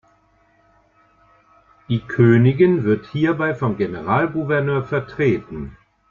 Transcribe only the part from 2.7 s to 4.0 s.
wird hierbei vom